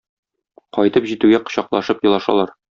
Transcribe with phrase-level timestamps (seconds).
[0.77, 2.59] Кайтып җитүгә кочаклашып елашалар.